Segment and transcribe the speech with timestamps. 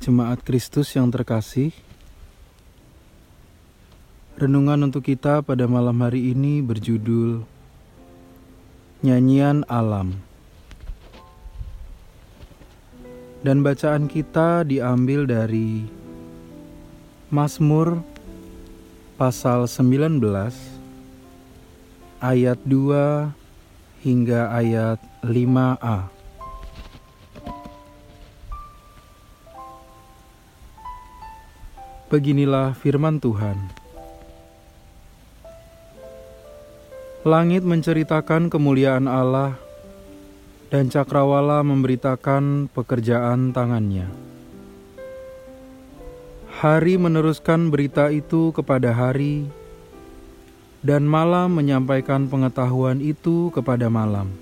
[0.00, 1.76] Jemaat Kristus yang terkasih,
[4.40, 7.44] renungan untuk kita pada malam hari ini berjudul
[9.04, 10.24] Nyanyian Alam.
[13.44, 15.84] Dan bacaan kita diambil dari
[17.28, 18.00] Mazmur
[19.20, 20.16] pasal 19
[22.24, 23.36] ayat 2
[24.00, 26.19] hingga ayat 5a.
[32.10, 33.54] Beginilah firman Tuhan.
[37.22, 39.54] Langit menceritakan kemuliaan Allah,
[40.74, 44.10] dan cakrawala memberitakan pekerjaan tangannya.
[46.58, 49.46] Hari meneruskan berita itu kepada hari,
[50.82, 54.34] dan malam menyampaikan pengetahuan itu kepada malam.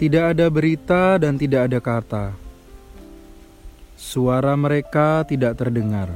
[0.00, 2.47] Tidak ada berita dan tidak ada kata
[3.98, 6.06] Suara mereka tidak terdengar,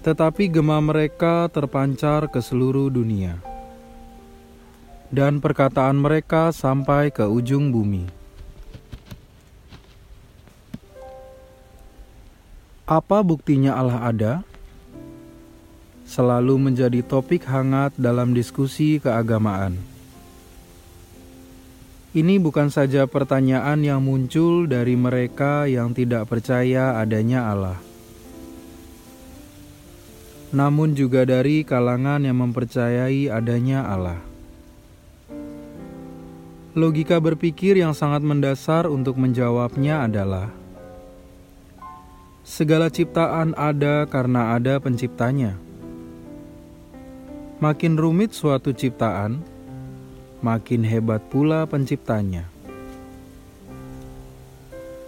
[0.00, 3.36] tetapi gema mereka terpancar ke seluruh dunia,
[5.12, 8.08] dan perkataan mereka sampai ke ujung bumi.
[12.88, 14.34] Apa buktinya Allah ada?
[16.08, 19.93] Selalu menjadi topik hangat dalam diskusi keagamaan.
[22.14, 27.82] Ini bukan saja pertanyaan yang muncul dari mereka yang tidak percaya adanya Allah,
[30.54, 34.22] namun juga dari kalangan yang mempercayai adanya Allah.
[36.78, 40.54] Logika berpikir yang sangat mendasar untuk menjawabnya adalah:
[42.46, 45.58] segala ciptaan ada karena ada penciptanya.
[47.58, 49.42] Makin rumit suatu ciptaan,
[50.44, 52.44] makin hebat pula penciptanya.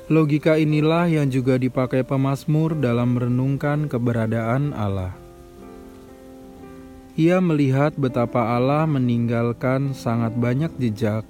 [0.09, 5.13] Logika inilah yang juga dipakai pemazmur dalam merenungkan keberadaan Allah.
[7.21, 11.27] Ia melihat betapa Allah meninggalkan sangat banyak jejak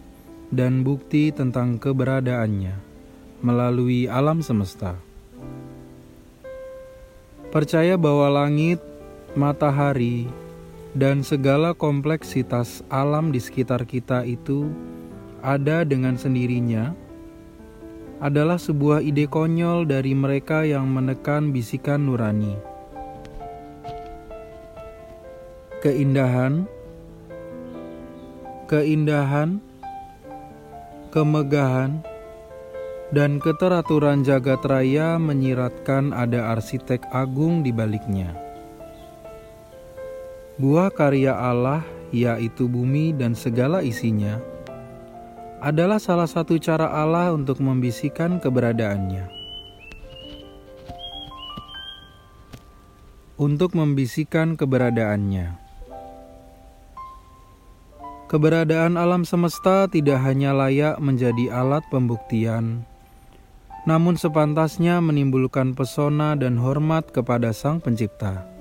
[0.55, 2.79] dan bukti tentang keberadaannya
[3.41, 4.99] melalui alam semesta.
[7.49, 8.83] Percaya bahwa langit,
[9.33, 10.29] matahari,
[10.97, 14.73] dan segala kompleksitas alam di sekitar kita itu
[15.45, 16.97] ada dengan sendirinya
[18.17, 22.57] adalah sebuah ide konyol dari mereka yang menekan bisikan nurani.
[25.85, 26.65] Keindahan,
[28.73, 29.61] keindahan,
[31.13, 32.01] kemegahan,
[33.13, 38.46] dan keteraturan jagat raya menyiratkan ada arsitek agung di baliknya.
[40.57, 41.85] Buah karya Allah,
[42.17, 44.41] yaitu bumi dan segala isinya,
[45.61, 49.29] adalah salah satu cara Allah untuk membisikkan keberadaannya.
[53.37, 55.61] Untuk membisikkan keberadaannya.
[58.33, 62.89] Keberadaan alam semesta tidak hanya layak menjadi alat pembuktian,
[63.85, 68.56] namun sepantasnya menimbulkan pesona dan hormat kepada Sang Pencipta.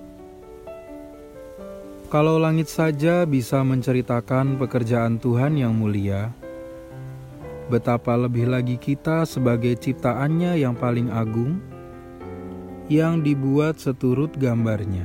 [2.16, 6.32] Kalau langit saja bisa menceritakan pekerjaan Tuhan yang mulia,
[7.68, 11.60] betapa lebih lagi kita sebagai ciptaannya yang paling agung,
[12.88, 15.04] yang dibuat seturut gambarnya.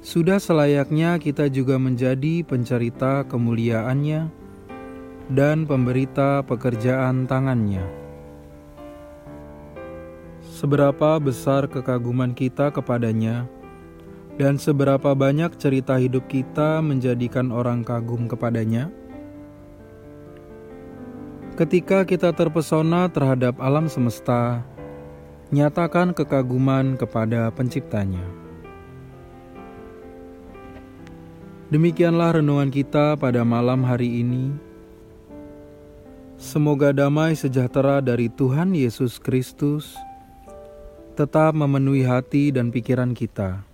[0.00, 4.32] Sudah selayaknya kita juga menjadi pencerita kemuliaannya
[5.28, 7.84] dan pemberita pekerjaan tangannya.
[10.48, 13.44] Seberapa besar kekaguman kita kepadanya,
[14.34, 18.90] dan seberapa banyak cerita hidup kita menjadikan orang kagum kepadanya?
[21.54, 24.66] Ketika kita terpesona terhadap alam semesta,
[25.54, 28.26] nyatakan kekaguman kepada Penciptanya.
[31.70, 34.50] Demikianlah renungan kita pada malam hari ini.
[36.34, 39.94] Semoga damai sejahtera dari Tuhan Yesus Kristus
[41.14, 43.73] tetap memenuhi hati dan pikiran kita